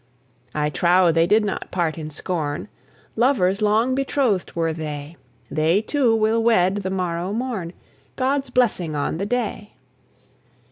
I 0.55 0.71
trow 0.71 1.11
they 1.11 1.27
did 1.27 1.45
not 1.45 1.69
part 1.69 1.95
in 1.95 2.09
scorn: 2.09 2.69
Lovers 3.15 3.61
long 3.61 3.93
betroth'd 3.93 4.53
were 4.55 4.73
they: 4.73 5.15
They 5.51 5.79
too 5.83 6.15
will 6.15 6.41
wed 6.41 6.77
the 6.77 6.89
morrow 6.89 7.31
morn: 7.33 7.73
God's 8.15 8.49
blessing 8.49 8.95
on 8.95 9.19
the 9.19 9.27
day! 9.27 9.73